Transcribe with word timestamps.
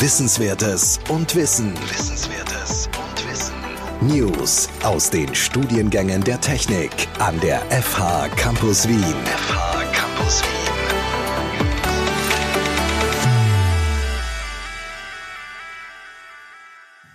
Wissenswertes 0.00 1.00
und 1.08 1.34
Wissen. 1.34 1.74
Wissenswertes 1.74 2.86
und 2.86 3.28
Wissen. 3.28 3.56
News 4.00 4.68
aus 4.84 5.10
den 5.10 5.34
Studiengängen 5.34 6.22
der 6.22 6.40
Technik 6.40 6.92
an 7.18 7.40
der 7.40 7.62
FH 7.62 8.28
Campus 8.36 8.86
Wien. 8.86 9.02
FH 9.02 9.84
Campus 9.92 10.42
Wien. 10.42 10.48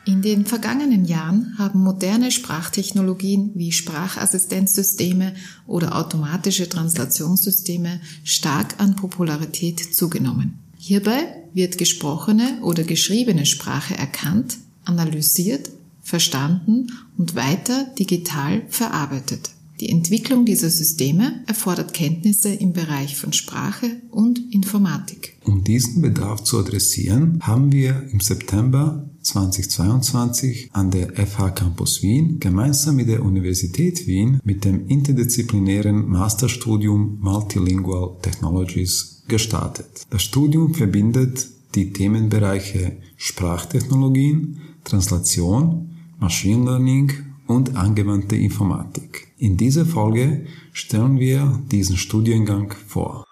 In 0.06 0.22
den 0.22 0.46
vergangenen 0.46 1.06
Jahren 1.06 1.56
haben 1.58 1.80
moderne 1.80 2.32
Sprachtechnologien 2.32 3.52
wie 3.56 3.72
Sprachassistenzsysteme 3.72 5.36
oder 5.68 5.96
automatische 5.96 6.68
Translationssysteme 6.68 8.02
stark 8.26 8.76
an 8.80 8.98
Popularität 8.98 9.96
zugenommen. 9.96 10.63
Hierbei 10.86 11.46
wird 11.54 11.78
gesprochene 11.78 12.60
oder 12.62 12.84
geschriebene 12.84 13.46
Sprache 13.46 13.98
erkannt, 13.98 14.58
analysiert, 14.84 15.70
verstanden 16.02 16.88
und 17.18 17.36
weiter 17.36 17.86
digital 17.98 18.64
verarbeitet. 18.68 19.52
Die 19.80 19.88
Entwicklung 19.88 20.44
dieser 20.44 20.70
Systeme 20.70 21.42
erfordert 21.48 21.94
Kenntnisse 21.94 22.54
im 22.54 22.74
Bereich 22.74 23.16
von 23.16 23.32
Sprache 23.32 23.96
und 24.12 24.54
Informatik. 24.54 25.38
Um 25.46 25.64
diesen 25.64 26.02
Bedarf 26.02 26.44
zu 26.44 26.60
adressieren, 26.60 27.40
haben 27.42 27.72
wir 27.72 28.10
im 28.12 28.20
September 28.20 29.10
2022 29.22 30.70
an 30.74 30.92
der 30.92 31.14
FH 31.14 31.52
Campus 31.52 32.04
Wien 32.04 32.42
gemeinsam 32.42 32.98
mit 32.98 33.08
der 33.08 33.24
Universität 33.24 34.06
Wien 34.06 34.42
mit 34.44 34.66
dem 34.66 34.86
interdisziplinären 34.88 36.10
Masterstudium 36.10 37.20
Multilingual 37.22 38.18
Technologies 38.22 39.13
gestartet. 39.28 40.06
Das 40.10 40.24
Studium 40.24 40.74
verbindet 40.74 41.48
die 41.76 41.92
Themenbereiche 41.92 42.98
Sprachtechnologien, 43.18 44.62
Translation, 44.84 45.90
Machine 46.20 46.66
Learning 46.66 47.12
und 47.48 47.76
angewandte 47.76 48.36
Informatik. 48.36 49.28
In 49.38 49.58
dieser 49.58 49.86
Folge 49.86 50.46
stellen 50.72 51.20
wir 51.20 51.60
diesen 51.72 51.98
Studiengang 51.98 52.74
vor. 52.88 53.26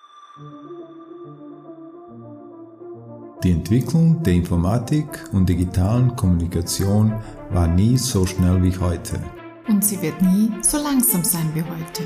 Die 3.43 3.51
Entwicklung 3.51 4.21
der 4.21 4.33
Informatik 4.33 5.07
und 5.31 5.49
digitalen 5.49 6.15
Kommunikation 6.15 7.13
war 7.51 7.67
nie 7.67 7.97
so 7.97 8.25
schnell 8.25 8.61
wie 8.61 8.77
heute. 8.77 9.19
Und 9.67 9.83
sie 9.83 9.99
wird 10.01 10.21
nie 10.21 10.51
so 10.61 10.77
langsam 10.77 11.23
sein 11.23 11.49
wie 11.55 11.63
heute. 11.63 12.03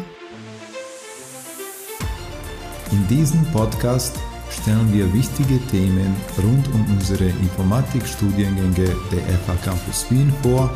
In 2.91 3.07
diesem 3.07 3.43
Podcast 3.45 4.15
stellen 4.51 4.93
wir 4.93 5.11
wichtige 5.11 5.59
Themen 5.71 6.15
rund 6.37 6.67
um 6.71 6.85
unsere 6.95 7.25
Informatikstudiengänge 7.25 8.95
der 9.11 9.21
FH 9.39 9.55
Campus 9.63 10.05
Wien 10.11 10.31
vor, 10.43 10.69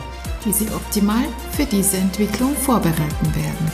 die 0.44 0.52
Sie 0.52 0.66
optimal 0.74 1.26
für 1.52 1.66
diese 1.66 1.98
Entwicklung 1.98 2.56
vorbereiten 2.56 3.28
werden. 3.36 3.72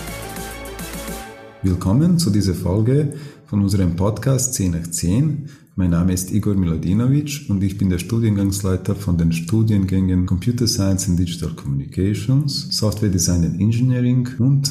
Willkommen 1.64 2.20
zu 2.20 2.30
dieser 2.30 2.54
Folge 2.54 3.14
von 3.46 3.62
unserem 3.62 3.96
Podcast 3.96 4.54
10 4.56 4.72
nach 4.72 4.92
10. 4.92 5.50
Mein 5.78 5.92
Name 5.92 6.12
ist 6.14 6.32
Igor 6.32 6.56
Milodinovic 6.56 7.46
und 7.48 7.64
ich 7.64 7.78
bin 7.78 7.90
der 7.90 8.00
Studiengangsleiter 8.00 8.96
von 8.96 9.18
den 9.18 9.32
Studiengängen 9.32 10.26
Computer 10.26 10.68
Science 10.68 11.08
and 11.08 11.18
Digital 11.18 11.52
Communications, 11.52 12.68
Software 12.70 13.10
Design 13.10 13.46
and 13.46 13.62
Engineering 13.62 14.28
und 14.40 14.70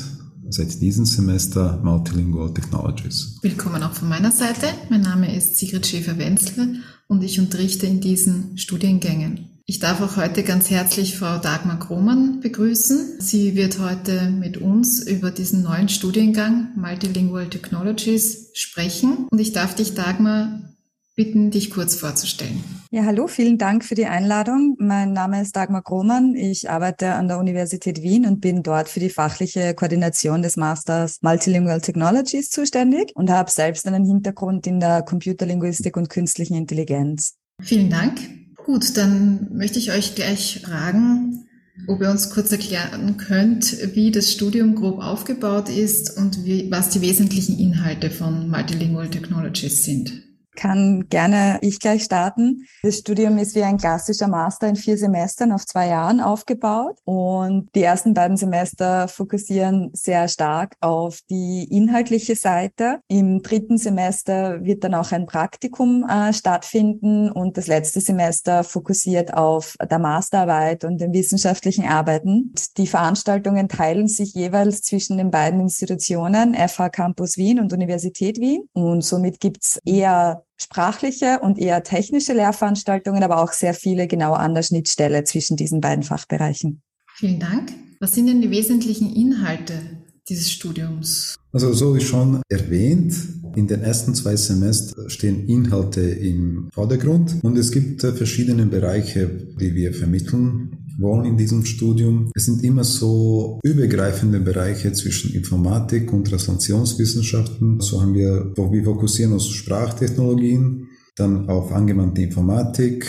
seit 0.50 0.80
diesem 0.80 1.04
Semester 1.04 1.80
Multilingual 1.82 2.52
Technologies. 2.52 3.38
Willkommen 3.42 3.82
auch 3.82 3.92
von 3.92 4.08
meiner 4.08 4.30
Seite. 4.30 4.66
Mein 4.90 5.02
Name 5.02 5.34
ist 5.34 5.56
Sigrid 5.56 5.86
Schäfer-Wenzel 5.86 6.80
und 7.08 7.22
ich 7.22 7.40
unterrichte 7.40 7.86
in 7.86 8.00
diesen 8.00 8.58
Studiengängen. 8.58 9.50
Ich 9.66 9.78
darf 9.78 10.02
auch 10.02 10.18
heute 10.18 10.42
ganz 10.42 10.68
herzlich 10.68 11.16
Frau 11.16 11.38
Dagmar 11.38 11.78
Krohmann 11.78 12.40
begrüßen. 12.40 13.18
Sie 13.18 13.56
wird 13.56 13.78
heute 13.78 14.30
mit 14.30 14.58
uns 14.58 15.00
über 15.00 15.30
diesen 15.30 15.62
neuen 15.62 15.88
Studiengang 15.88 16.68
Multilingual 16.76 17.48
Technologies 17.48 18.50
sprechen. 18.52 19.26
Und 19.30 19.38
ich 19.38 19.52
darf 19.52 19.74
dich, 19.74 19.94
Dagmar, 19.94 20.73
bitten, 21.14 21.50
dich 21.50 21.70
kurz 21.70 21.94
vorzustellen. 21.94 22.62
Ja, 22.90 23.04
hallo, 23.04 23.28
vielen 23.28 23.58
Dank 23.58 23.84
für 23.84 23.94
die 23.94 24.06
Einladung. 24.06 24.76
Mein 24.78 25.12
Name 25.12 25.40
ist 25.40 25.54
Dagmar 25.54 25.82
Grohmann. 25.82 26.34
Ich 26.34 26.70
arbeite 26.70 27.14
an 27.14 27.28
der 27.28 27.38
Universität 27.38 28.02
Wien 28.02 28.26
und 28.26 28.40
bin 28.40 28.62
dort 28.62 28.88
für 28.88 29.00
die 29.00 29.10
fachliche 29.10 29.74
Koordination 29.74 30.42
des 30.42 30.56
Masters 30.56 31.18
Multilingual 31.22 31.80
Technologies 31.80 32.50
zuständig 32.50 33.12
und 33.14 33.30
habe 33.30 33.50
selbst 33.50 33.86
einen 33.86 34.04
Hintergrund 34.04 34.66
in 34.66 34.80
der 34.80 35.02
Computerlinguistik 35.02 35.96
und 35.96 36.08
künstlichen 36.08 36.54
Intelligenz. 36.54 37.34
Vielen 37.62 37.90
Dank. 37.90 38.18
Gut, 38.64 38.96
dann 38.96 39.48
möchte 39.52 39.78
ich 39.78 39.92
euch 39.92 40.14
gleich 40.14 40.62
fragen, 40.64 41.46
ob 41.86 42.00
ihr 42.00 42.10
uns 42.10 42.30
kurz 42.30 42.50
erklären 42.50 43.16
könnt, 43.18 43.94
wie 43.94 44.10
das 44.10 44.32
Studium 44.32 44.74
grob 44.74 45.00
aufgebaut 45.00 45.68
ist 45.68 46.16
und 46.16 46.44
wie, 46.44 46.70
was 46.70 46.90
die 46.90 47.02
wesentlichen 47.02 47.58
Inhalte 47.58 48.10
von 48.10 48.48
Multilingual 48.48 49.10
Technologies 49.10 49.84
sind 49.84 50.24
kann 50.56 51.08
gerne 51.08 51.58
ich 51.62 51.80
gleich 51.80 52.04
starten. 52.04 52.66
Das 52.82 52.98
Studium 52.98 53.38
ist 53.38 53.54
wie 53.54 53.62
ein 53.62 53.78
klassischer 53.78 54.28
Master 54.28 54.68
in 54.68 54.76
vier 54.76 54.96
Semestern 54.96 55.52
auf 55.52 55.66
zwei 55.66 55.88
Jahren 55.88 56.20
aufgebaut 56.20 56.98
und 57.04 57.68
die 57.74 57.82
ersten 57.82 58.14
beiden 58.14 58.36
Semester 58.36 59.08
fokussieren 59.08 59.90
sehr 59.92 60.28
stark 60.28 60.76
auf 60.80 61.20
die 61.30 61.64
inhaltliche 61.70 62.36
Seite. 62.36 63.00
Im 63.08 63.42
dritten 63.42 63.78
Semester 63.78 64.64
wird 64.64 64.84
dann 64.84 64.94
auch 64.94 65.12
ein 65.12 65.26
Praktikum 65.26 66.06
äh, 66.08 66.32
stattfinden 66.32 67.30
und 67.30 67.56
das 67.56 67.66
letzte 67.66 68.00
Semester 68.00 68.64
fokussiert 68.64 69.34
auf 69.34 69.76
der 69.90 69.98
Masterarbeit 69.98 70.84
und 70.84 71.00
den 71.00 71.12
wissenschaftlichen 71.12 71.86
Arbeiten. 71.86 72.54
Die 72.76 72.86
Veranstaltungen 72.86 73.68
teilen 73.68 74.08
sich 74.08 74.34
jeweils 74.34 74.82
zwischen 74.82 75.18
den 75.18 75.30
beiden 75.30 75.60
Institutionen, 75.60 76.54
FH 76.54 76.88
Campus 76.90 77.36
Wien 77.36 77.60
und 77.60 77.72
Universität 77.72 78.38
Wien 78.38 78.68
und 78.72 79.02
somit 79.02 79.40
gibt's 79.40 79.80
eher 79.84 80.43
sprachliche 80.56 81.40
und 81.40 81.58
eher 81.58 81.82
technische 81.82 82.32
Lehrveranstaltungen, 82.32 83.22
aber 83.22 83.42
auch 83.42 83.52
sehr 83.52 83.74
viele 83.74 84.06
genau 84.06 84.32
an 84.32 84.54
der 84.54 84.62
Schnittstelle 84.62 85.24
zwischen 85.24 85.56
diesen 85.56 85.80
beiden 85.80 86.04
Fachbereichen. 86.04 86.82
Vielen 87.14 87.40
Dank. 87.40 87.72
Was 88.00 88.14
sind 88.14 88.26
denn 88.26 88.42
die 88.42 88.50
wesentlichen 88.50 89.14
Inhalte 89.14 90.03
dieses 90.28 90.50
Studiums? 90.50 91.36
Also 91.52 91.72
so 91.72 91.94
wie 91.94 92.00
schon 92.00 92.42
erwähnt, 92.48 93.14
in 93.54 93.68
den 93.68 93.82
ersten 93.82 94.14
zwei 94.14 94.36
Semestern 94.36 95.08
stehen 95.08 95.46
Inhalte 95.46 96.00
im 96.00 96.68
Vordergrund 96.72 97.36
und 97.42 97.56
es 97.56 97.70
gibt 97.70 98.00
verschiedene 98.00 98.66
Bereiche, 98.66 99.28
die 99.60 99.74
wir 99.74 99.94
vermitteln 99.94 100.84
wollen 100.98 101.24
in 101.24 101.36
diesem 101.36 101.64
Studium. 101.64 102.30
Es 102.34 102.46
sind 102.46 102.64
immer 102.64 102.84
so 102.84 103.60
übergreifende 103.62 104.40
Bereiche 104.40 104.92
zwischen 104.92 105.32
Informatik 105.32 106.12
und 106.12 106.26
Translationswissenschaften. 106.26 107.80
So 107.80 108.00
haben 108.00 108.14
wir, 108.14 108.52
wo 108.56 108.72
wir 108.72 108.84
fokussieren 108.84 109.34
auf 109.34 109.42
Sprachtechnologien, 109.42 110.88
dann 111.16 111.48
auf 111.48 111.72
angewandte 111.72 112.22
Informatik, 112.22 113.06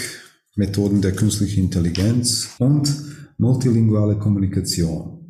Methoden 0.55 1.01
der 1.01 1.13
künstlichen 1.13 1.65
Intelligenz 1.65 2.49
und 2.59 2.91
multilinguale 3.37 4.17
Kommunikation. 4.17 5.24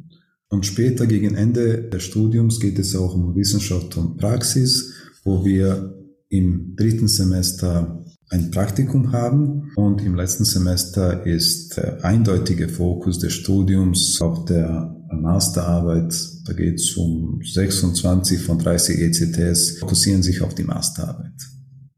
Und 0.56 0.66
später 0.66 1.06
gegen 1.06 1.36
Ende 1.36 1.82
des 1.82 2.04
Studiums 2.04 2.62
geht 2.62 2.80
es 2.80 2.96
auch 2.96 3.14
um 3.14 3.36
Wissenschaft 3.36 3.98
und 3.98 4.16
Praxis, 4.16 4.94
wo 5.26 5.44
wir 5.44 5.94
im 6.30 6.78
dritten 6.78 7.10
Semester 7.10 8.02
ein 8.30 8.52
Praktikum 8.52 9.12
haben 9.12 9.74
und 9.76 10.02
im 10.02 10.16
letzten 10.16 10.46
Semester 10.46 11.26
ist 11.26 11.76
der 11.76 12.06
eindeutige 12.06 12.70
Fokus 12.70 13.20
des 13.20 13.34
Studiums 13.34 14.22
auf 14.22 14.46
der 14.46 14.96
Masterarbeit. 15.12 16.16
Da 16.46 16.54
geht 16.54 16.76
es 16.76 16.96
um 16.96 17.42
26 17.44 18.40
von 18.40 18.58
30 18.58 18.98
ECTS, 18.98 19.80
fokussieren 19.80 20.24
sich 20.24 20.42
auf 20.42 20.56
die 20.56 20.64
Masterarbeit. 20.64 21.34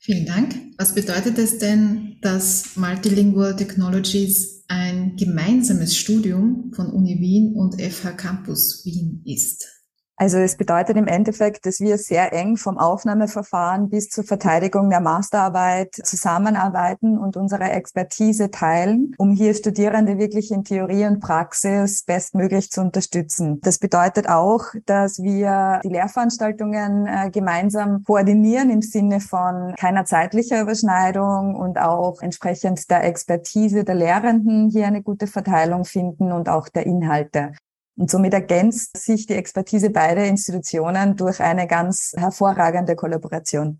Vielen 0.07 0.25
Dank. 0.25 0.55
Was 0.77 0.95
bedeutet 0.95 1.37
es 1.37 1.57
denn, 1.57 2.15
dass 2.21 2.77
Multilingual 2.77 3.57
Technologies 3.57 4.63
ein 4.69 5.17
gemeinsames 5.17 5.97
Studium 5.97 6.71
von 6.73 6.87
Uni 6.87 7.19
Wien 7.19 7.53
und 7.53 7.81
FH 7.81 8.13
Campus 8.13 8.85
Wien 8.85 9.21
ist? 9.25 9.76
Also 10.19 10.39
es 10.39 10.57
bedeutet 10.57 10.97
im 10.97 11.05
Endeffekt, 11.05 11.67
dass 11.67 11.79
wir 11.79 11.99
sehr 11.99 12.33
eng 12.33 12.57
vom 12.57 12.79
Aufnahmeverfahren 12.79 13.89
bis 13.89 14.09
zur 14.09 14.23
Verteidigung 14.23 14.89
der 14.89 14.99
Masterarbeit 14.99 15.93
zusammenarbeiten 15.93 17.19
und 17.19 17.37
unsere 17.37 17.65
Expertise 17.65 18.49
teilen, 18.49 19.13
um 19.19 19.29
hier 19.29 19.53
Studierende 19.53 20.17
wirklich 20.17 20.49
in 20.49 20.63
Theorie 20.63 21.05
und 21.05 21.19
Praxis 21.19 22.03
bestmöglich 22.03 22.71
zu 22.71 22.81
unterstützen. 22.81 23.59
Das 23.61 23.77
bedeutet 23.77 24.27
auch, 24.27 24.63
dass 24.87 25.21
wir 25.21 25.81
die 25.83 25.89
Lehrveranstaltungen 25.89 27.05
äh, 27.05 27.29
gemeinsam 27.29 28.03
koordinieren 28.03 28.71
im 28.71 28.81
Sinne 28.81 29.19
von 29.19 29.75
keiner 29.77 30.05
zeitlicher 30.05 30.61
Überschneidung 30.61 31.53
und 31.53 31.77
auch 31.77 32.23
entsprechend 32.23 32.89
der 32.89 33.03
Expertise 33.03 33.83
der 33.83 33.93
Lehrenden 33.93 34.71
hier 34.71 34.87
eine 34.87 35.03
gute 35.03 35.27
Verteilung 35.27 35.85
finden 35.85 36.31
und 36.31 36.49
auch 36.49 36.69
der 36.69 36.87
Inhalte. 36.87 37.51
Und 37.97 38.11
somit 38.11 38.33
ergänzt 38.33 38.95
sich 38.95 39.25
die 39.25 39.33
Expertise 39.33 39.89
beider 39.89 40.23
Institutionen 40.25 41.15
durch 41.15 41.39
eine 41.39 41.67
ganz 41.67 42.13
hervorragende 42.15 42.95
Kollaboration. 42.95 43.79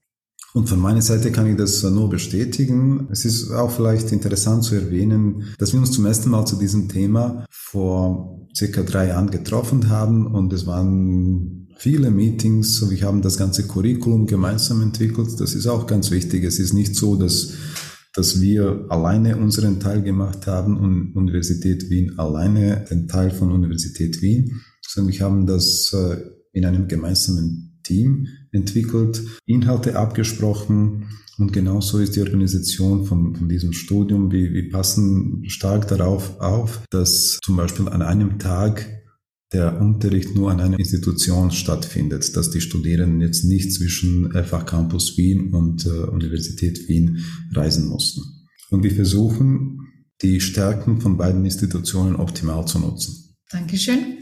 Und 0.53 0.67
von 0.67 0.79
meiner 0.79 1.03
Seite 1.03 1.31
kann 1.31 1.45
ich 1.45 1.55
das 1.55 1.83
nur 1.83 2.09
bestätigen. 2.09 3.07
Es 3.11 3.25
ist 3.25 3.51
auch 3.51 3.69
vielleicht 3.69 4.11
interessant 4.11 4.63
zu 4.63 4.75
erwähnen, 4.75 5.53
dass 5.59 5.73
wir 5.73 5.79
uns 5.79 5.91
zum 5.91 6.05
ersten 6.07 6.31
Mal 6.31 6.45
zu 6.45 6.55
diesem 6.55 6.89
Thema 6.89 7.45
vor 7.51 8.47
circa 8.55 8.81
drei 8.81 9.09
Jahren 9.09 9.29
getroffen 9.29 9.89
haben 9.89 10.25
und 10.25 10.51
es 10.53 10.65
waren 10.65 11.67
viele 11.77 12.09
Meetings. 12.09 12.89
Wir 12.89 13.01
haben 13.05 13.21
das 13.21 13.37
ganze 13.37 13.67
Curriculum 13.67 14.25
gemeinsam 14.25 14.81
entwickelt. 14.81 15.39
Das 15.39 15.53
ist 15.53 15.67
auch 15.67 15.85
ganz 15.85 16.09
wichtig. 16.09 16.43
Es 16.43 16.57
ist 16.57 16.73
nicht 16.73 16.95
so, 16.95 17.15
dass 17.15 17.53
dass 18.17 18.41
wir 18.41 18.87
alleine 18.89 19.37
unseren 19.37 19.79
Teil 19.79 20.01
gemacht 20.01 20.47
haben 20.47 20.75
und 20.75 21.15
Universität 21.15 21.91
Wien 21.91 22.17
alleine 22.17 22.83
den 22.89 23.07
Teil 23.07 23.29
von 23.29 23.51
Universität 23.51 24.23
Wien, 24.23 24.61
sondern 24.81 25.13
wir 25.13 25.19
haben 25.21 25.45
das 25.45 25.93
äh, 25.93 26.17
in 26.51 26.65
einem 26.65 26.87
gemeinsamen 26.87 27.79
Team 27.83 28.27
entwickelt, 28.51 29.21
Inhalte 29.45 29.95
abgesprochen 29.99 31.05
und 31.37 31.53
genauso 31.53 31.99
ist 31.99 32.15
die 32.15 32.21
Organisation 32.21 33.05
von, 33.05 33.35
von 33.35 33.47
diesem 33.47 33.71
Studium. 33.71 34.31
Wir, 34.31 34.51
wir 34.51 34.71
passen 34.71 35.47
stark 35.47 35.87
darauf 35.87 36.39
auf, 36.39 36.81
dass 36.89 37.37
zum 37.43 37.55
Beispiel 37.55 37.87
an 37.87 38.01
einem 38.01 38.39
Tag 38.39 38.87
der 39.53 39.79
Unterricht 39.79 40.35
nur 40.35 40.51
an 40.51 40.59
einer 40.59 40.77
Institution 40.77 41.51
stattfindet, 41.51 42.35
dass 42.35 42.51
die 42.51 42.61
Studierenden 42.61 43.21
jetzt 43.21 43.45
nicht 43.45 43.73
zwischen 43.73 44.31
FH 44.31 44.63
Campus 44.63 45.17
Wien 45.17 45.53
und 45.53 45.85
äh, 45.85 45.89
Universität 45.89 46.87
Wien 46.89 47.23
reisen 47.53 47.87
mussten. 47.87 48.21
Und 48.69 48.83
wir 48.83 48.91
versuchen, 48.91 49.79
die 50.21 50.41
Stärken 50.41 50.99
von 50.99 51.17
beiden 51.17 51.45
Institutionen 51.45 52.15
optimal 52.15 52.65
zu 52.67 52.79
nutzen. 52.79 53.37
Dankeschön. 53.49 54.17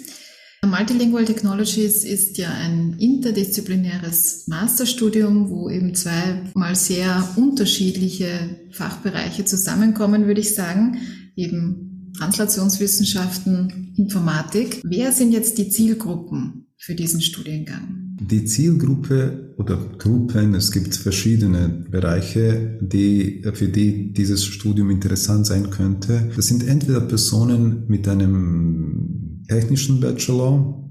Multilingual 0.64 1.26
Technologies 1.26 2.04
ist 2.04 2.38
ja 2.38 2.50
ein 2.52 2.96
interdisziplinäres 3.00 4.48
Masterstudium, 4.48 5.50
wo 5.50 5.70
eben 5.70 5.94
zweimal 5.94 6.76
sehr 6.76 7.28
unterschiedliche 7.36 8.60
Fachbereiche 8.72 9.46
zusammenkommen, 9.46 10.26
würde 10.26 10.42
ich 10.42 10.56
sagen. 10.56 10.98
Eben 11.36 11.95
Translationswissenschaften, 12.18 13.94
Informatik. 13.98 14.82
Wer 14.84 15.12
sind 15.12 15.32
jetzt 15.32 15.58
die 15.58 15.70
Zielgruppen 15.70 16.68
für 16.78 16.96
diesen 16.96 17.22
Studiengang? 17.22 18.18
Die 18.22 18.46
Zielgruppe 18.46 19.54
oder 19.58 19.78
Gruppen, 19.98 20.56
es 20.56 20.72
gibt 20.72 20.96
verschiedene 20.96 21.86
Bereiche, 21.90 22.80
die, 22.82 23.44
für 23.54 23.68
die 23.68 24.14
dieses 24.14 24.46
Studium 24.46 24.90
interessant 24.90 25.46
sein 25.46 25.70
könnte. 25.70 26.32
Das 26.36 26.48
sind 26.48 26.66
entweder 26.66 27.02
Personen 27.02 27.84
mit 27.88 28.08
einem 28.08 29.44
technischen 29.48 30.00
Bachelor, 30.00 30.85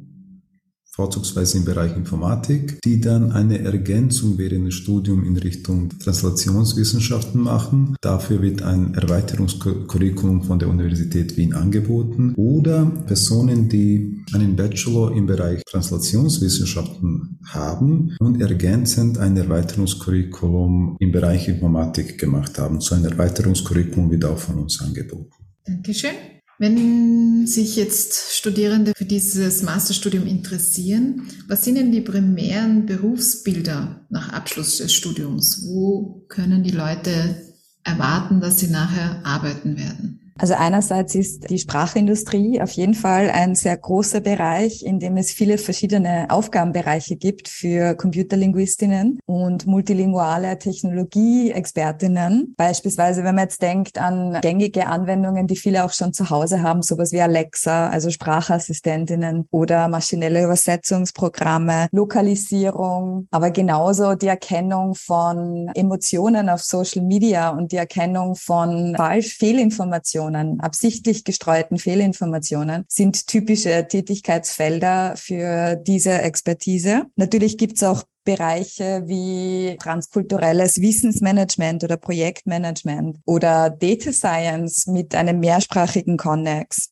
vorzugsweise 0.94 1.58
im 1.58 1.64
Bereich 1.64 1.96
Informatik, 1.96 2.80
die 2.84 3.00
dann 3.00 3.32
eine 3.32 3.58
Ergänzung 3.58 4.38
während 4.38 4.68
des 4.68 4.74
Studiums 4.74 5.26
in 5.26 5.36
Richtung 5.36 5.88
Translationswissenschaften 5.98 7.40
machen. 7.40 7.96
Dafür 8.00 8.40
wird 8.42 8.62
ein 8.62 8.94
Erweiterungskurriculum 8.94 10.44
von 10.44 10.60
der 10.60 10.68
Universität 10.68 11.36
Wien 11.36 11.52
angeboten. 11.52 12.34
Oder 12.36 12.86
Personen, 13.06 13.68
die 13.68 14.22
einen 14.32 14.54
Bachelor 14.54 15.16
im 15.16 15.26
Bereich 15.26 15.64
Translationswissenschaften 15.64 17.40
haben 17.44 18.14
und 18.20 18.40
ergänzend 18.40 19.18
ein 19.18 19.36
Erweiterungskurriculum 19.36 20.96
im 21.00 21.10
Bereich 21.10 21.48
Informatik 21.48 22.18
gemacht 22.18 22.56
haben. 22.58 22.80
So 22.80 22.94
ein 22.94 23.04
Erweiterungskurriculum 23.04 24.12
wird 24.12 24.24
auch 24.26 24.38
von 24.38 24.60
uns 24.60 24.80
angeboten. 24.80 25.32
Dankeschön. 25.64 26.33
Wenn 26.64 27.46
sich 27.46 27.76
jetzt 27.76 28.34
Studierende 28.34 28.94
für 28.96 29.04
dieses 29.04 29.62
Masterstudium 29.62 30.26
interessieren, 30.26 31.28
was 31.46 31.62
sind 31.62 31.74
denn 31.74 31.92
die 31.92 32.00
primären 32.00 32.86
Berufsbilder 32.86 34.06
nach 34.08 34.30
Abschluss 34.30 34.78
des 34.78 34.94
Studiums? 34.94 35.60
Wo 35.66 36.24
können 36.28 36.62
die 36.62 36.70
Leute 36.70 37.36
erwarten, 37.82 38.40
dass 38.40 38.60
sie 38.60 38.68
nachher 38.68 39.20
arbeiten 39.26 39.76
werden? 39.76 40.13
Also 40.36 40.54
einerseits 40.54 41.14
ist 41.14 41.48
die 41.50 41.58
Sprachindustrie 41.58 42.60
auf 42.60 42.72
jeden 42.72 42.94
Fall 42.94 43.30
ein 43.30 43.54
sehr 43.54 43.76
großer 43.76 44.20
Bereich, 44.20 44.82
in 44.84 44.98
dem 44.98 45.16
es 45.16 45.30
viele 45.30 45.58
verschiedene 45.58 46.26
Aufgabenbereiche 46.28 47.16
gibt 47.16 47.48
für 47.48 47.94
Computerlinguistinnen 47.94 49.20
und 49.26 49.66
multilinguale 49.66 50.58
Technologieexpertinnen. 50.58 52.54
Beispielsweise, 52.56 53.22
wenn 53.22 53.36
man 53.36 53.44
jetzt 53.44 53.62
denkt 53.62 53.98
an 53.98 54.38
gängige 54.40 54.86
Anwendungen, 54.86 55.46
die 55.46 55.56
viele 55.56 55.84
auch 55.84 55.92
schon 55.92 56.12
zu 56.12 56.30
Hause 56.30 56.62
haben, 56.62 56.82
sowas 56.82 57.12
wie 57.12 57.20
Alexa, 57.20 57.88
also 57.88 58.10
Sprachassistentinnen 58.10 59.46
oder 59.50 59.88
maschinelle 59.88 60.44
Übersetzungsprogramme, 60.44 61.88
Lokalisierung, 61.92 63.28
aber 63.30 63.50
genauso 63.50 64.14
die 64.14 64.28
Erkennung 64.28 64.94
von 64.94 65.70
Emotionen 65.74 66.48
auf 66.48 66.62
Social 66.62 67.02
Media 67.02 67.50
und 67.50 67.70
die 67.72 67.76
Erkennung 67.76 68.34
von 68.34 68.94
Falschfehlinformationen 68.96 69.44
Fehlinformationen, 69.44 70.23
absichtlich 70.60 71.24
gestreuten 71.24 71.78
Fehlinformationen 71.78 72.84
sind 72.88 73.26
typische 73.26 73.86
Tätigkeitsfelder 73.88 75.14
für 75.16 75.76
diese 75.76 76.12
Expertise. 76.22 77.06
Natürlich 77.16 77.58
gibt 77.58 77.76
es 77.76 77.82
auch 77.82 78.04
Bereiche 78.24 79.02
wie 79.06 79.76
transkulturelles 79.78 80.80
Wissensmanagement 80.80 81.84
oder 81.84 81.96
Projektmanagement 81.96 83.18
oder 83.26 83.70
Data 83.70 84.12
Science 84.12 84.86
mit 84.86 85.14
einem 85.14 85.40
mehrsprachigen 85.40 86.16
Connex. 86.16 86.90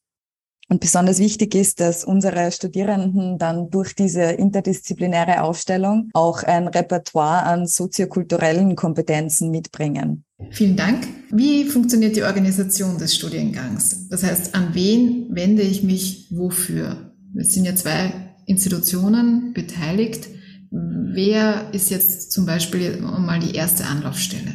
Und 0.69 0.81
besonders 0.81 1.19
wichtig 1.19 1.55
ist, 1.55 1.81
dass 1.81 2.03
unsere 2.03 2.51
Studierenden 2.51 3.37
dann 3.37 3.69
durch 3.69 3.95
diese 3.95 4.23
interdisziplinäre 4.23 5.43
Aufstellung 5.43 6.09
auch 6.15 6.45
ein 6.45 6.67
Repertoire 6.67 7.43
an 7.43 7.67
soziokulturellen 7.67 8.75
Kompetenzen 8.75 9.51
mitbringen. 9.51 10.25
Vielen 10.51 10.77
Dank. 10.77 11.07
Wie 11.31 11.65
funktioniert 11.65 12.17
die 12.17 12.25
Organisation 12.25 12.99
des 12.99 13.15
Studiengangs? 13.15 14.09
Das 14.09 14.23
heißt, 14.23 14.55
an 14.55 14.75
wen 14.75 15.29
wende 15.31 15.63
ich 15.63 15.83
mich 15.83 16.27
wofür? 16.31 17.15
Es 17.35 17.53
sind 17.53 17.65
ja 17.65 17.75
zwei 17.75 18.35
Institutionen 18.47 19.53
beteiligt. 19.55 20.29
Wer 20.71 21.73
ist 21.73 21.91
jetzt 21.91 22.33
zum 22.33 22.47
Beispiel 22.47 23.01
mal 23.01 23.41
die 23.41 23.55
erste 23.55 23.87
Anlaufstelle? 23.87 24.55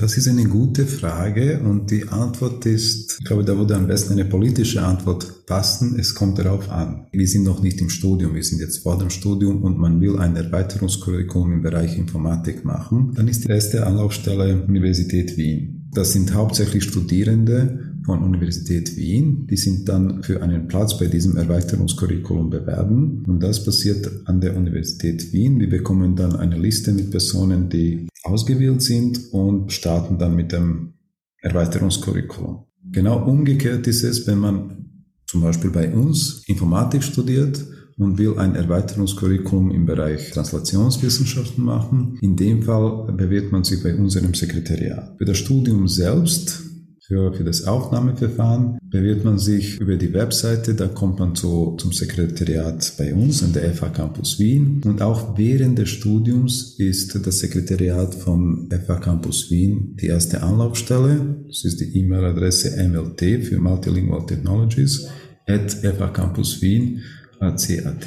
Das 0.00 0.16
ist 0.16 0.28
eine 0.28 0.44
gute 0.44 0.86
Frage 0.86 1.58
und 1.58 1.90
die 1.90 2.08
Antwort 2.08 2.64
ist, 2.66 3.18
ich 3.18 3.24
glaube, 3.24 3.44
da 3.44 3.58
würde 3.58 3.74
am 3.74 3.88
besten 3.88 4.12
eine 4.12 4.24
politische 4.24 4.80
Antwort 4.80 5.44
passen. 5.44 5.98
Es 5.98 6.14
kommt 6.14 6.38
darauf 6.38 6.70
an. 6.70 7.08
Wir 7.10 7.26
sind 7.26 7.42
noch 7.42 7.60
nicht 7.62 7.80
im 7.80 7.90
Studium, 7.90 8.36
wir 8.36 8.44
sind 8.44 8.60
jetzt 8.60 8.84
vor 8.84 8.96
dem 8.96 9.10
Studium 9.10 9.64
und 9.64 9.76
man 9.76 10.00
will 10.00 10.16
ein 10.20 10.36
Erweiterungskurriculum 10.36 11.52
im 11.54 11.62
Bereich 11.62 11.98
Informatik 11.98 12.64
machen. 12.64 13.12
Dann 13.16 13.26
ist 13.26 13.42
die 13.42 13.50
erste 13.50 13.88
Anlaufstelle 13.88 14.62
Universität 14.68 15.36
Wien. 15.36 15.90
Das 15.92 16.12
sind 16.12 16.32
hauptsächlich 16.32 16.84
Studierende, 16.84 17.87
von 18.08 18.22
Universität 18.22 18.96
Wien. 18.96 19.46
Die 19.48 19.58
sind 19.58 19.86
dann 19.86 20.22
für 20.22 20.42
einen 20.42 20.66
Platz 20.66 20.98
bei 20.98 21.08
diesem 21.08 21.36
Erweiterungskurriculum 21.36 22.48
bewerben. 22.48 23.22
Und 23.26 23.42
das 23.42 23.62
passiert 23.62 24.10
an 24.24 24.40
der 24.40 24.56
Universität 24.56 25.30
Wien. 25.34 25.60
Wir 25.60 25.68
bekommen 25.68 26.16
dann 26.16 26.34
eine 26.34 26.56
Liste 26.56 26.92
mit 26.92 27.10
Personen, 27.10 27.68
die 27.68 28.08
ausgewählt 28.22 28.80
sind 28.80 29.30
und 29.32 29.74
starten 29.74 30.16
dann 30.16 30.34
mit 30.34 30.52
dem 30.52 30.94
Erweiterungskurriculum. 31.42 32.64
Genau 32.90 33.28
umgekehrt 33.28 33.86
ist 33.86 34.04
es, 34.04 34.26
wenn 34.26 34.38
man 34.38 35.04
zum 35.26 35.42
Beispiel 35.42 35.70
bei 35.70 35.92
uns 35.92 36.44
Informatik 36.46 37.02
studiert 37.02 37.62
und 37.98 38.16
will 38.16 38.38
ein 38.38 38.54
Erweiterungskurriculum 38.54 39.70
im 39.70 39.84
Bereich 39.84 40.30
Translationswissenschaften 40.30 41.62
machen. 41.62 42.16
In 42.22 42.36
dem 42.36 42.62
Fall 42.62 43.12
bewirbt 43.12 43.52
man 43.52 43.64
sich 43.64 43.82
bei 43.82 43.94
unserem 43.94 44.32
Sekretariat. 44.32 45.16
Für 45.18 45.26
das 45.26 45.36
Studium 45.36 45.88
selbst 45.88 46.67
für, 47.08 47.32
für 47.32 47.44
das 47.44 47.66
Aufnahmeverfahren 47.66 48.78
bewirbt 48.82 49.24
man 49.24 49.38
sich 49.38 49.80
über 49.80 49.96
die 49.96 50.12
Webseite, 50.12 50.74
da 50.74 50.88
kommt 50.88 51.18
man 51.18 51.34
zu, 51.34 51.74
zum 51.78 51.90
Sekretariat 51.90 52.92
bei 52.98 53.14
uns 53.14 53.42
an 53.42 53.54
der 53.54 53.74
FH 53.74 53.88
Campus 53.88 54.38
Wien. 54.38 54.82
Und 54.84 55.00
auch 55.00 55.38
während 55.38 55.78
des 55.78 55.88
Studiums 55.88 56.74
ist 56.78 57.26
das 57.26 57.38
Sekretariat 57.38 58.14
von 58.14 58.68
FH 58.70 58.96
Campus 58.96 59.50
Wien 59.50 59.96
die 59.98 60.08
erste 60.08 60.42
Anlaufstelle. 60.42 61.44
Das 61.46 61.64
ist 61.64 61.80
die 61.80 61.98
E-Mail-Adresse 61.98 62.76
MLT 62.86 63.46
für 63.46 63.58
Multilingual 63.58 64.26
Technologies 64.26 65.08
at 65.46 65.72
FH 65.72 66.08
Campus 66.08 66.60
Wien, 66.60 67.00
CAT, 67.40 68.04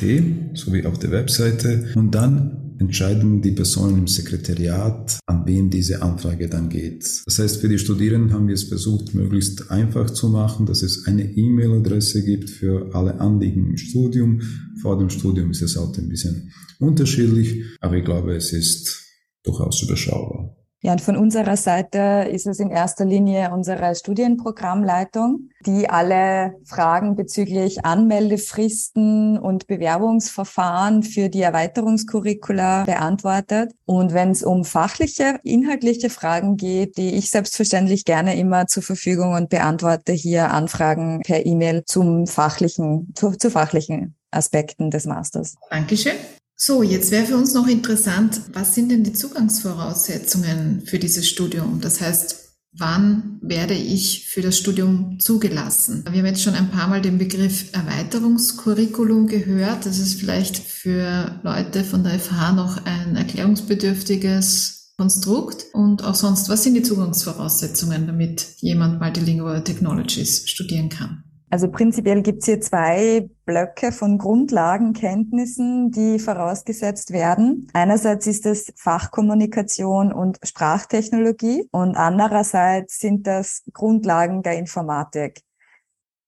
sowie 0.54 0.86
auf 0.86 1.00
der 1.00 1.10
Webseite. 1.10 1.88
Und 1.96 2.14
dann 2.14 2.61
entscheiden 2.82 3.44
die 3.44 3.52
Personen 3.52 4.00
im 4.00 4.08
Sekretariat, 4.08 5.20
an 5.28 5.46
wen 5.46 5.70
diese 5.70 6.02
Anfrage 6.02 6.50
dann 6.50 6.68
geht. 6.68 7.06
Das 7.26 7.38
heißt, 7.38 7.62
für 7.62 7.70
die 7.70 7.78
Studierenden 7.78 8.34
haben 8.34 8.48
wir 8.48 8.56
es 8.56 8.64
versucht, 8.64 9.14
möglichst 9.14 9.70
einfach 9.70 10.10
zu 10.10 10.30
machen, 10.30 10.66
dass 10.66 10.82
es 10.82 11.06
eine 11.06 11.24
E-Mail-Adresse 11.24 12.26
gibt 12.26 12.50
für 12.50 12.94
alle 12.94 13.20
Anliegen 13.22 13.70
im 13.70 13.78
Studium. 13.78 14.42
Vor 14.82 14.98
dem 14.98 15.12
Studium 15.12 15.52
ist 15.52 15.62
es 15.62 15.78
auch 15.78 15.96
ein 15.96 16.10
bisschen 16.10 16.52
unterschiedlich, 16.80 17.64
aber 17.80 17.98
ich 17.98 18.04
glaube, 18.04 18.36
es 18.36 18.52
ist 18.52 19.06
durchaus 19.44 19.84
überschaubar. 19.84 20.61
Ja, 20.84 20.94
und 20.94 21.02
von 21.02 21.16
unserer 21.16 21.58
Seite 21.58 22.28
ist 22.32 22.48
es 22.48 22.60
in 22.60 22.72
erster 22.72 23.06
Linie 23.06 23.52
unsere 23.54 23.94
Studienprogrammleitung, 23.94 25.50
die 25.64 25.88
alle 25.88 26.56
Fragen 26.66 27.16
bezüglich 27.16 27.86
Anmeldefristen 27.86 29.38
und 29.38 29.68
Bewerbungsverfahren 29.68 31.04
für 31.04 31.30
die 31.30 31.42
Erweiterungskurricula 31.42 32.86
beantwortet. 32.86 33.74
Und 33.86 34.14
wenn 34.14 34.32
es 34.32 34.42
um 34.42 34.66
fachliche, 34.66 35.40
inhaltliche 35.44 36.10
Fragen 36.10 36.58
geht, 36.58 36.98
die 36.98 37.14
ich 37.14 37.30
selbstverständlich 37.30 38.04
gerne 38.04 38.36
immer 38.36 38.66
zur 38.66 38.82
Verfügung 38.82 39.34
und 39.34 39.50
beantworte 39.50 40.14
hier 40.14 40.50
Anfragen 40.50 41.22
per 41.24 41.46
E-Mail 41.46 41.84
zum 41.86 42.26
fachlichen, 42.26 43.14
zu, 43.14 43.30
zu 43.32 43.52
fachlichen 43.52 44.16
Aspekten 44.32 44.90
des 44.90 45.06
Masters. 45.06 45.56
Dankeschön. 45.70 46.16
So, 46.64 46.84
jetzt 46.84 47.10
wäre 47.10 47.26
für 47.26 47.38
uns 47.38 47.56
noch 47.56 47.66
interessant, 47.66 48.40
was 48.54 48.76
sind 48.76 48.92
denn 48.92 49.04
die 49.04 49.14
Zugangsvoraussetzungen 49.14 50.84
für 50.86 51.00
dieses 51.00 51.28
Studium? 51.28 51.82
Das 51.82 52.02
heißt, 52.02 52.52
wann 52.74 53.40
werde 53.42 53.74
ich 53.74 54.28
für 54.30 54.44
das 54.44 54.60
Studium 54.60 55.18
zugelassen? 55.20 56.06
Wir 56.08 56.20
haben 56.20 56.28
jetzt 56.28 56.44
schon 56.44 56.54
ein 56.54 56.70
paar 56.70 56.88
Mal 56.88 57.02
den 57.02 57.18
Begriff 57.18 57.74
Erweiterungskurriculum 57.74 59.26
gehört. 59.26 59.88
Das 59.88 59.98
ist 59.98 60.20
vielleicht 60.20 60.60
für 60.60 61.40
Leute 61.42 61.84
von 61.84 62.04
der 62.04 62.20
FH 62.20 62.52
noch 62.52 62.86
ein 62.86 63.16
erklärungsbedürftiges 63.16 64.94
Konstrukt. 65.00 65.66
Und 65.74 66.04
auch 66.04 66.14
sonst, 66.14 66.48
was 66.48 66.62
sind 66.62 66.76
die 66.76 66.84
Zugangsvoraussetzungen, 66.84 68.06
damit 68.06 68.46
jemand 68.60 69.02
Multilingual 69.02 69.64
Technologies 69.64 70.48
studieren 70.48 70.90
kann? 70.90 71.24
Also 71.52 71.70
prinzipiell 71.70 72.22
gibt 72.22 72.40
es 72.40 72.46
hier 72.46 72.62
zwei 72.62 73.30
Blöcke 73.46 73.92
von 73.92 74.18
Grundlagenkenntnissen, 74.18 75.92
die 75.92 76.18
vorausgesetzt 76.18 77.12
werden. 77.12 77.68
Einerseits 77.74 78.26
ist 78.26 78.46
es 78.46 78.72
Fachkommunikation 78.78 80.14
und 80.14 80.40
Sprachtechnologie 80.44 81.68
und 81.72 81.98
andererseits 81.98 83.00
sind 83.00 83.28
das 83.28 83.64
Grundlagen 83.74 84.44
der 84.44 84.58
Informatik. 84.58 85.42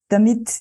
Damit 0.08 0.60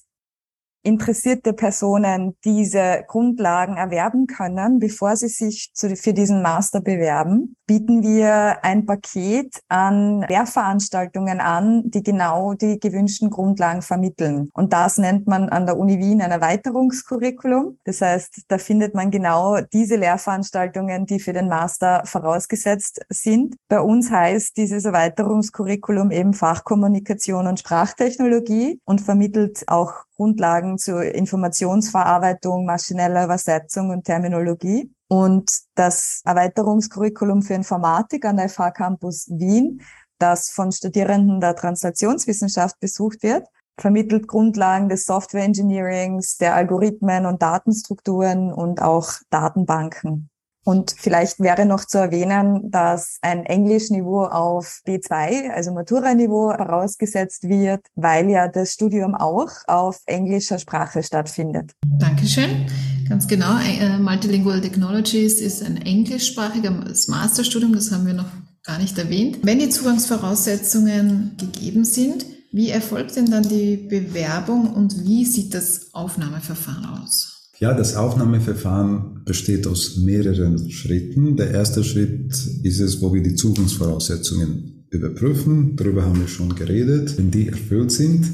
interessierte 0.84 1.54
Personen 1.54 2.36
diese 2.44 3.04
Grundlagen 3.08 3.78
erwerben 3.78 4.28
können, 4.28 4.80
bevor 4.80 5.16
sie 5.16 5.30
sich 5.30 5.72
zu, 5.74 5.96
für 5.96 6.14
diesen 6.14 6.42
Master 6.42 6.82
bewerben, 6.82 7.56
bieten 7.66 8.04
wir 8.04 8.64
ein 8.64 8.86
Paket 8.86 9.62
an 9.70 10.22
Lehrveranstaltungen 10.28 11.40
an, 11.40 11.90
die 11.90 12.04
genau 12.04 12.54
die 12.54 12.80
gewünschten 12.80 13.30
Grundlagen 13.30 13.82
vermitteln. 13.82 14.50
Und 14.54 14.74
das 14.74 14.98
nennt 14.98 15.28
man 15.28 15.50
an 15.50 15.66
der 15.66 15.78
Uni 15.78 15.98
Wien 16.00 16.22
ein 16.22 16.32
Erweiterungskurriculum. 16.32 17.80
Das 17.86 18.02
heißt, 18.02 18.44
da 18.50 18.58
findet 18.58 18.94
man 18.94 19.10
genau 19.12 19.60
diese 19.72 19.96
Lehrveranstaltungen, 19.96 21.06
die 21.06 21.20
für 21.20 21.34
den 21.34 21.48
Master 21.48 22.04
vorausgesetzt 22.06 23.02
sind. 23.10 23.56
Bei 23.70 23.80
uns 23.80 24.12
heißt 24.12 24.58
dieses 24.58 24.86
Erweiterungskurriculum 24.86 26.12
eben 26.12 26.34
Fachkommunikation 26.34 27.48
und 27.48 27.60
Sprachtechnologie 27.60 28.80
und 28.86 29.02
vermittelt 29.02 29.64
auch 29.68 29.94
Grundlagen 30.16 30.78
zur 30.78 31.04
Informationsverarbeitung, 31.04 32.66
maschineller 32.66 33.26
Übersetzung 33.26 33.90
und 33.90 34.04
Terminologie. 34.04 34.94
Und 35.08 35.52
das 35.76 36.22
Erweiterungskurriculum 36.26 37.42
für 37.42 37.54
Informatik 37.54 38.26
an 38.26 38.38
der 38.38 38.50
FH 38.50 38.72
Campus 38.72 39.28
Wien, 39.30 39.82
das 40.18 40.50
von 40.50 40.72
Studierenden 40.72 41.40
der 41.40 41.56
Translationswissenschaft 41.56 42.80
besucht 42.80 43.24
wird, 43.24 43.48
vermittelt 43.78 44.28
Grundlagen 44.28 44.90
des 44.90 45.06
Software 45.06 45.44
Engineerings, 45.44 46.38
der 46.38 46.56
Algorithmen 46.56 47.26
und 47.26 47.42
Datenstrukturen 47.42 48.54
und 48.54 48.82
auch 48.82 49.12
Datenbanken. 49.30 50.30
Und 50.66 50.96
vielleicht 50.98 51.40
wäre 51.40 51.66
noch 51.66 51.86
zu 51.86 51.98
erwähnen, 51.98 52.72
dass 52.72 53.18
ein 53.22 53.46
Englischniveau 53.46 54.26
auf 54.26 54.82
B2, 54.88 55.50
also 55.50 55.74
Matura-Niveau, 55.74 56.54
vorausgesetzt 56.56 57.50
wird, 57.50 57.82
weil 57.96 58.30
ja 58.30 58.48
das 58.48 58.74
Studium 58.74 59.16
auch 59.16 59.52
auf 59.68 60.00
englischer 60.06 60.60
Sprache 60.60 61.04
stattfindet. 61.04 61.72
Dankeschön. 62.00 62.66
Ganz 63.10 63.28
genau. 63.28 63.58
Äh, 63.60 63.98
Multilingual 64.00 64.62
Technologies 64.62 65.42
ist 65.42 65.64
ein 65.64 65.78
englischsprachiges 65.78 67.08
Masterstudium, 67.10 67.74
das 67.74 67.92
haben 67.92 68.06
wir 68.06 68.14
noch 68.14 68.32
gar 68.64 68.80
nicht 68.80 68.98
erwähnt. 68.98 69.40
Wenn 69.44 69.60
die 69.60 69.70
Zugangsvoraussetzungen 69.70 71.36
gegeben 71.38 71.84
sind, 71.84 72.26
wie 72.52 72.70
erfolgt 72.70 73.16
denn 73.16 73.26
dann 73.26 73.44
die 73.44 73.78
Bewerbung 73.78 74.74
und 74.74 75.04
wie 75.04 75.26
sieht 75.26 75.54
das 75.54 75.94
Aufnahmeverfahren 75.94 76.86
aus? 76.86 77.33
Ja, 77.64 77.74
das 77.74 77.96
Aufnahmeverfahren 77.96 79.24
besteht 79.24 79.68
aus 79.68 79.96
mehreren 79.96 80.70
Schritten. 80.70 81.38
Der 81.38 81.52
erste 81.52 81.86
Schritt 81.86 82.34
ist 82.62 82.82
es, 82.82 83.02
wo 83.02 83.14
wir 83.14 83.24
die 83.24 83.36
Zugangsvoraussetzungen 83.36 84.86
überprüfen. 84.90 85.78
Darüber 85.78 86.04
haben 86.04 86.20
wir 86.20 86.28
schon 86.28 86.56
geredet. 86.56 87.18
Wenn 87.18 87.32
die 87.32 87.48
erfüllt 87.48 87.94
sind, 87.94 88.30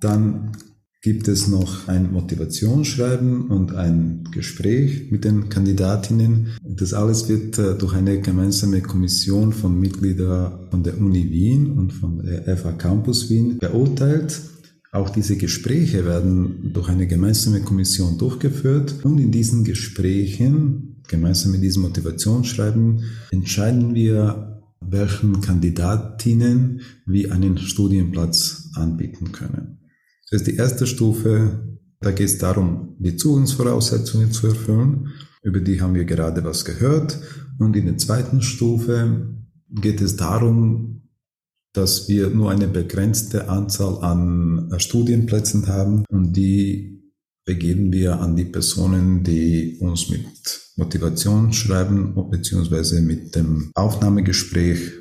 dann 0.00 0.52
gibt 1.02 1.28
es 1.28 1.48
noch 1.48 1.86
ein 1.86 2.12
Motivationsschreiben 2.14 3.48
und 3.48 3.74
ein 3.74 4.24
Gespräch 4.32 5.10
mit 5.10 5.24
den 5.24 5.50
Kandidatinnen. 5.50 6.56
Das 6.64 6.94
alles 6.94 7.28
wird 7.28 7.58
äh, 7.58 7.76
durch 7.76 7.92
eine 7.92 8.22
gemeinsame 8.22 8.80
Kommission 8.80 9.52
von 9.52 9.78
Mitgliedern 9.78 10.68
von 10.70 10.82
der 10.82 10.98
Uni 10.98 11.30
Wien 11.30 11.72
und 11.72 11.92
von 11.92 12.22
der 12.22 12.56
FH 12.56 12.72
Campus 12.78 13.28
Wien 13.28 13.58
beurteilt. 13.58 14.40
Auch 14.94 15.08
diese 15.08 15.38
Gespräche 15.38 16.04
werden 16.04 16.70
durch 16.74 16.90
eine 16.90 17.06
gemeinsame 17.06 17.62
Kommission 17.62 18.18
durchgeführt 18.18 19.02
und 19.04 19.18
in 19.18 19.32
diesen 19.32 19.64
Gesprächen, 19.64 21.02
gemeinsam 21.08 21.52
mit 21.52 21.62
diesem 21.62 21.82
Motivationsschreiben, 21.82 23.02
entscheiden 23.30 23.94
wir, 23.94 24.60
welchen 24.82 25.40
Kandidatinnen 25.40 26.82
wir 27.06 27.32
einen 27.32 27.56
Studienplatz 27.56 28.68
anbieten 28.74 29.32
können. 29.32 29.78
Das 30.30 30.42
ist 30.42 30.46
die 30.46 30.56
erste 30.56 30.86
Stufe, 30.86 31.78
da 32.00 32.10
geht 32.10 32.26
es 32.26 32.36
darum, 32.36 32.96
die 32.98 33.16
Zugangsvoraussetzungen 33.16 34.30
zu 34.30 34.48
erfüllen. 34.48 35.08
Über 35.42 35.60
die 35.60 35.80
haben 35.80 35.94
wir 35.94 36.04
gerade 36.04 36.44
was 36.44 36.66
gehört. 36.66 37.18
Und 37.58 37.76
in 37.76 37.86
der 37.86 37.96
zweiten 37.96 38.42
Stufe 38.42 39.36
geht 39.70 40.02
es 40.02 40.16
darum, 40.16 40.91
dass 41.72 42.08
wir 42.08 42.30
nur 42.30 42.50
eine 42.50 42.68
begrenzte 42.68 43.48
Anzahl 43.48 44.02
an 44.02 44.70
äh, 44.72 44.78
Studienplätzen 44.78 45.68
haben 45.68 46.04
und 46.08 46.32
die 46.34 46.92
begeben 47.44 47.92
wir 47.92 48.20
an 48.20 48.36
die 48.36 48.44
Personen, 48.44 49.24
die 49.24 49.78
uns 49.80 50.08
mit 50.08 50.26
Motivation 50.76 51.52
schreiben 51.52 52.14
bzw. 52.30 53.00
mit 53.00 53.34
dem 53.34 53.72
Aufnahmegespräch 53.74 54.92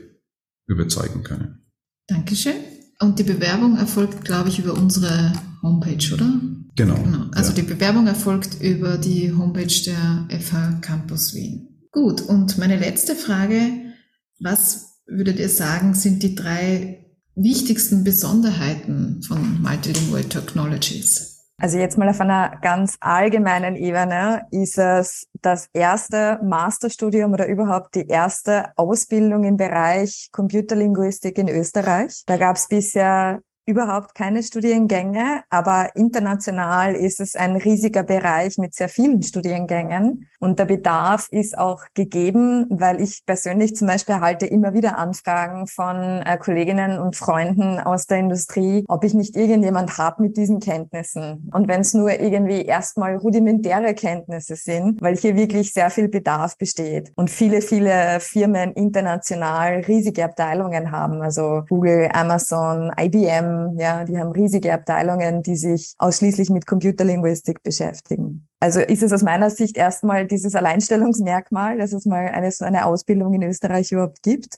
überzeugen 0.68 1.24
können. 1.24 1.66
Dankeschön. 2.08 2.56
Und 3.00 3.20
die 3.20 3.24
Bewerbung 3.24 3.78
erfolgt, 3.78 4.26
glaube 4.26 4.50
ich, 4.50 4.60
über 4.60 4.74
unsere 4.74 5.34
Homepage, 5.62 6.14
oder? 6.14 6.40
Genau. 6.76 6.96
genau. 6.96 7.26
Also 7.32 7.50
ja. 7.50 7.56
die 7.56 7.62
Bewerbung 7.64 8.08
erfolgt 8.08 8.62
über 8.62 8.98
die 8.98 9.32
Homepage 9.34 9.84
der 9.86 10.28
FH 10.40 10.80
Campus 10.82 11.34
Wien. 11.34 11.68
Gut, 11.92 12.22
und 12.22 12.58
meine 12.58 12.80
letzte 12.80 13.16
Frage, 13.16 13.72
was 14.40 14.91
würdet 15.12 15.40
ihr 15.40 15.50
sagen, 15.50 15.94
sind 15.94 16.24
die 16.24 16.36
drei 16.36 17.06
wichtigsten 17.36 18.04
Besonderheiten 18.04 19.22
von 19.22 19.62
Multilingual 19.62 20.24
Technologies? 20.24 21.32
Also 21.58 21.78
jetzt 21.78 21.98
mal 21.98 22.10
auf 22.10 22.20
einer 22.20 22.58
ganz 22.62 22.98
allgemeinen 23.02 23.76
Ebene 23.76 24.48
ist 24.50 24.80
es 24.80 25.28
das 25.44 25.68
erste 25.74 26.40
Masterstudium 26.44 27.34
oder 27.34 27.48
überhaupt 27.48 27.94
die 27.94 28.08
erste 28.08 28.76
Ausbildung 28.78 29.44
im 29.44 29.58
Bereich 29.58 30.30
Computerlinguistik 30.32 31.38
in 31.38 31.50
Österreich. 31.50 32.24
Da 32.26 32.38
gab 32.38 32.56
es 32.56 32.68
bisher 32.68 33.42
überhaupt 33.72 34.16
keine 34.16 34.44
Studiengänge, 34.44 35.44
aber 35.50 35.96
international 35.96 36.94
ist 36.96 37.20
es 37.20 37.36
ein 37.36 37.56
riesiger 37.56 38.04
Bereich 38.04 38.58
mit 38.58 38.76
sehr 38.76 38.90
vielen 38.90 39.24
Studiengängen 39.24 40.28
und 40.42 40.58
der 40.58 40.66
Bedarf 40.66 41.28
ist 41.30 41.56
auch 41.56 41.84
gegeben, 41.94 42.66
weil 42.70 43.00
ich 43.00 43.24
persönlich 43.28 43.76
zum 43.76 43.88
Beispiel 43.88 44.16
erhalte 44.16 44.48
immer 44.48 44.74
wieder 44.74 44.98
Anfragen 44.98 45.68
von 45.68 45.96
äh, 45.96 46.38
Kolleginnen 46.38 46.98
und 46.98 47.16
Freunden 47.16 47.80
aus 47.80 48.08
der 48.08 48.18
Industrie, 48.18 48.84
ob 48.88 49.04
ich 49.04 49.14
nicht 49.14 49.36
irgendjemand 49.36 50.00
habe 50.00 50.24
mit 50.24 50.38
diesen 50.38 50.60
Kenntnissen. 50.60 51.50
Und 51.54 51.68
wenn 51.68 51.82
es 51.82 51.94
nur 51.94 52.20
irgendwie 52.20 52.64
erstmal 52.64 53.18
rudimentäre 53.18 53.94
Kenntnisse 53.94 54.56
sind, 54.56 55.00
weil 55.02 55.16
hier 55.16 55.36
wirklich 55.36 55.74
sehr 55.74 55.92
viel 55.92 56.10
Bedarf 56.10 56.58
besteht 56.58 57.12
und 57.16 57.30
viele, 57.30 57.62
viele 57.62 58.20
Firmen 58.20 58.74
international 58.74 59.82
riesige 59.82 60.26
Abteilungen 60.26 60.92
haben, 60.92 61.22
also 61.22 61.62
Google, 61.70 62.10
Amazon, 62.14 62.92
IBM, 63.00 63.61
ja, 63.78 64.04
die 64.04 64.18
haben 64.18 64.32
riesige 64.32 64.74
Abteilungen, 64.74 65.44
die 65.44 65.56
sich 65.56 65.94
ausschließlich 65.98 66.50
mit 66.50 66.66
Computerlinguistik 66.66 67.64
beschäftigen. 67.64 68.48
Also 68.60 68.80
ist 68.80 69.04
es 69.04 69.12
aus 69.12 69.24
meiner 69.24 69.50
Sicht 69.50 69.78
erstmal 69.78 70.28
dieses 70.28 70.56
Alleinstellungsmerkmal, 70.56 71.78
dass 71.78 71.94
es 71.94 72.06
mal 72.06 72.28
eine 72.28 72.52
so 72.52 72.66
eine 72.66 72.86
Ausbildung 72.86 73.34
in 73.34 73.44
Österreich 73.44 73.92
überhaupt 73.92 74.22
gibt. 74.22 74.58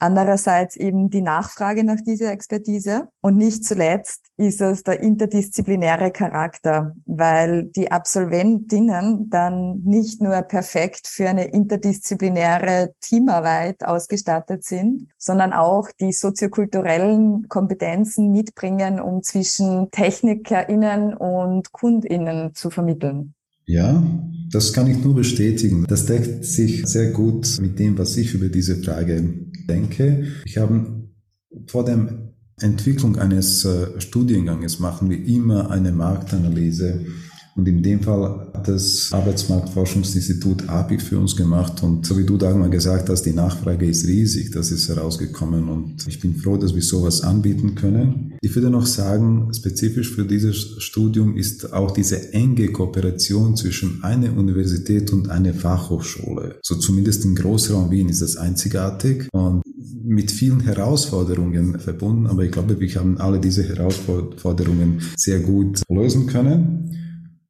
Andererseits 0.00 0.76
eben 0.76 1.10
die 1.10 1.22
Nachfrage 1.22 1.82
nach 1.82 2.00
dieser 2.00 2.30
Expertise. 2.30 3.08
Und 3.20 3.36
nicht 3.36 3.64
zuletzt 3.64 4.26
ist 4.36 4.60
es 4.60 4.84
der 4.84 5.00
interdisziplinäre 5.00 6.12
Charakter, 6.12 6.94
weil 7.04 7.64
die 7.64 7.90
Absolventinnen 7.90 9.28
dann 9.28 9.82
nicht 9.84 10.22
nur 10.22 10.40
perfekt 10.42 11.08
für 11.08 11.28
eine 11.28 11.46
interdisziplinäre 11.46 12.92
Teamarbeit 13.00 13.84
ausgestattet 13.84 14.64
sind, 14.64 15.08
sondern 15.18 15.52
auch 15.52 15.88
die 16.00 16.12
soziokulturellen 16.12 17.48
Kompetenzen 17.48 18.30
mitbringen, 18.30 19.00
um 19.00 19.22
zwischen 19.22 19.90
TechnikerInnen 19.90 21.14
und 21.14 21.72
KundInnen 21.72 22.54
zu 22.54 22.70
vermitteln. 22.70 23.34
Ja, 23.68 24.02
das 24.50 24.72
kann 24.72 24.86
ich 24.86 25.04
nur 25.04 25.14
bestätigen. 25.14 25.84
Das 25.86 26.06
deckt 26.06 26.42
sich 26.42 26.86
sehr 26.86 27.10
gut 27.10 27.58
mit 27.60 27.78
dem, 27.78 27.98
was 27.98 28.16
ich 28.16 28.32
über 28.32 28.48
diese 28.48 28.76
Frage 28.76 29.22
denke. 29.68 30.26
Ich 30.44 30.58
habe 30.58 31.08
vor 31.66 31.84
der 31.84 32.32
Entwicklung 32.60 33.16
eines 33.16 33.64
äh, 33.64 34.00
Studienganges 34.00 34.80
machen 34.80 35.10
wir 35.10 35.24
immer 35.24 35.70
eine 35.70 35.92
Marktanalyse 35.92 37.06
und 37.58 37.66
in 37.66 37.82
dem 37.82 38.00
Fall 38.00 38.52
hat 38.54 38.68
das 38.68 39.08
Arbeitsmarktforschungsinstitut 39.12 40.68
API 40.68 41.00
für 41.00 41.18
uns 41.18 41.34
gemacht. 41.34 41.82
Und 41.82 42.06
so 42.06 42.16
wie 42.16 42.24
du 42.24 42.36
Dagmar 42.36 42.68
gesagt 42.68 43.08
hast, 43.08 43.22
die 43.22 43.32
Nachfrage 43.32 43.84
ist 43.84 44.06
riesig. 44.06 44.52
Das 44.52 44.70
ist 44.70 44.88
herausgekommen. 44.88 45.68
Und 45.68 46.06
ich 46.06 46.20
bin 46.20 46.36
froh, 46.36 46.56
dass 46.56 46.76
wir 46.76 46.82
sowas 46.82 47.22
anbieten 47.22 47.74
können. 47.74 48.34
Ich 48.42 48.54
würde 48.54 48.70
noch 48.70 48.86
sagen, 48.86 49.52
spezifisch 49.52 50.14
für 50.14 50.24
dieses 50.24 50.80
Studium 50.80 51.36
ist 51.36 51.72
auch 51.72 51.90
diese 51.90 52.32
enge 52.32 52.68
Kooperation 52.68 53.56
zwischen 53.56 54.04
einer 54.04 54.36
Universität 54.36 55.12
und 55.12 55.28
einer 55.28 55.52
Fachhochschule. 55.52 56.60
So 56.62 56.76
zumindest 56.76 57.24
im 57.24 57.34
Großraum 57.34 57.90
Wien 57.90 58.08
ist 58.08 58.22
das 58.22 58.36
einzigartig. 58.36 59.26
Und 59.32 59.62
mit 60.04 60.30
vielen 60.30 60.60
Herausforderungen 60.60 61.80
verbunden, 61.80 62.28
aber 62.28 62.44
ich 62.44 62.52
glaube, 62.52 62.78
wir 62.78 62.94
haben 62.94 63.18
alle 63.18 63.40
diese 63.40 63.68
Herausforderungen 63.68 65.02
sehr 65.16 65.40
gut 65.40 65.82
lösen 65.90 66.28
können. 66.28 67.07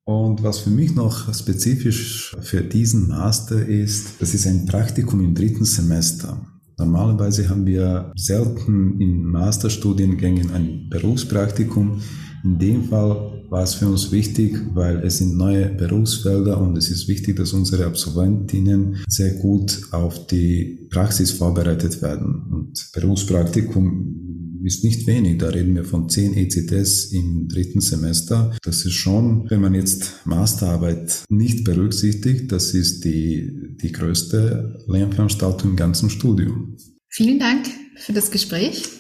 Und 0.09 0.43
was 0.43 0.61
für 0.61 0.71
mich 0.71 0.95
noch 0.95 1.35
spezifisch 1.35 2.35
für 2.41 2.63
diesen 2.63 3.09
Master 3.09 3.69
ist, 3.69 4.15
das 4.21 4.33
ist 4.33 4.47
ein 4.47 4.65
Praktikum 4.65 5.21
im 5.21 5.35
dritten 5.35 5.67
Semester. 5.67 6.47
Normalerweise 6.79 7.47
haben 7.51 7.67
wir 7.67 8.11
selten 8.17 8.99
in 9.03 9.25
Masterstudiengängen 9.25 10.51
ein 10.53 10.89
Berufspraktikum. 10.89 12.01
In 12.43 12.59
dem 12.59 12.85
Fall 12.85 13.45
war 13.51 13.63
es 13.63 13.75
für 13.75 13.87
uns 13.87 14.11
wichtig, 14.11 14.59
weil 14.73 14.97
es 15.05 15.19
sind 15.19 15.37
neue 15.37 15.69
Berufsfelder 15.69 16.59
und 16.59 16.79
es 16.79 16.91
ist 16.91 17.07
wichtig, 17.07 17.37
dass 17.37 17.53
unsere 17.53 17.85
Absolventinnen 17.85 19.05
sehr 19.09 19.35
gut 19.35 19.83
auf 19.91 20.27
die 20.27 20.89
Praxis 20.91 21.33
vorbereitet 21.33 22.01
werden. 22.01 22.47
Und 22.51 22.93
Berufspraktikum 22.95 24.28
ist 24.69 24.85
nicht 24.85 25.07
wenig. 25.07 25.39
Da 25.39 25.49
reden 25.49 25.75
wir 25.75 25.85
von 25.85 26.09
10 26.09 26.37
ECTS 26.37 27.13
im 27.13 27.49
dritten 27.49 27.81
Semester. 27.81 28.55
Das 28.63 28.85
ist 28.85 28.95
schon, 28.95 29.49
wenn 29.51 29.63
man 29.63 29.75
jetzt 29.75 30.27
Masterarbeit 30.27 31.25
nicht 31.29 31.65
berücksichtigt, 31.65 32.53
das 32.53 32.75
ist 32.75 33.05
die, 33.05 33.77
die 33.83 33.93
größte 33.93 34.85
Lernveranstaltung 34.87 35.71
im 35.71 35.77
ganzen 35.77 36.11
Studium. 36.11 36.77
Vielen 37.09 37.39
Dank 37.39 37.67
für 37.97 38.13
das 38.13 38.31
Gespräch. 38.31 38.98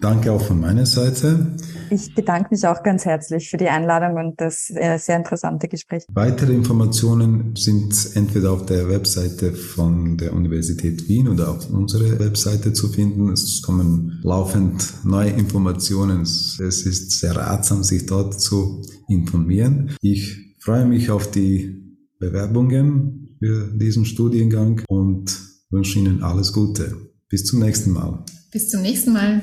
Danke 0.00 0.30
auch 0.30 0.42
von 0.42 0.60
meiner 0.60 0.84
Seite. 0.84 1.56
Ich 1.90 2.14
bedanke 2.14 2.48
mich 2.50 2.66
auch 2.66 2.82
ganz 2.82 3.06
herzlich 3.06 3.48
für 3.48 3.56
die 3.56 3.68
Einladung 3.68 4.16
und 4.16 4.40
das 4.40 4.70
äh, 4.70 4.98
sehr 4.98 5.16
interessante 5.16 5.68
Gespräch. 5.68 6.04
Weitere 6.12 6.52
Informationen 6.52 7.56
sind 7.56 8.10
entweder 8.14 8.52
auf 8.52 8.66
der 8.66 8.88
Webseite 8.88 9.52
von 9.52 10.18
der 10.18 10.34
Universität 10.34 11.08
Wien 11.08 11.28
oder 11.28 11.50
auf 11.50 11.70
unserer 11.70 12.18
Webseite 12.18 12.72
zu 12.72 12.88
finden. 12.88 13.30
Es 13.30 13.62
kommen 13.62 14.20
laufend 14.22 15.04
neue 15.04 15.30
Informationen. 15.30 16.22
Es 16.22 16.58
ist 16.58 17.12
sehr 17.12 17.34
ratsam, 17.34 17.82
sich 17.82 18.04
dort 18.04 18.38
zu 18.38 18.82
informieren. 19.08 19.96
Ich 20.02 20.56
freue 20.58 20.84
mich 20.84 21.10
auf 21.10 21.30
die 21.30 21.82
Bewerbungen 22.18 23.36
für 23.38 23.68
diesen 23.72 24.04
Studiengang 24.04 24.82
und 24.88 25.38
wünsche 25.70 25.98
Ihnen 25.98 26.22
alles 26.22 26.52
Gute. 26.52 26.96
Bis 27.28 27.44
zum 27.44 27.60
nächsten 27.60 27.92
Mal. 27.92 28.24
Bis 28.52 28.68
zum 28.68 28.82
nächsten 28.82 29.12
Mal. 29.12 29.42